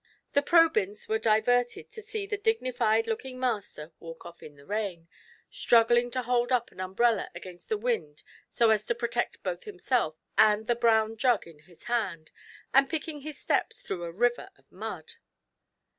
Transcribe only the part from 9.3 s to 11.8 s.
both himself and the brown jug in